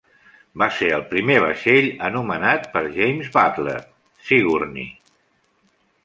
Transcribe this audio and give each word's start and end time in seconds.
Va 0.61 0.67
ser 0.75 0.87
el 0.95 1.01
primer 1.09 1.35
vaixell 1.41 1.89
anomenat 2.07 2.65
per 2.77 2.81
James 2.95 3.29
Butler 3.35 3.75
Sigourney. 4.31 4.89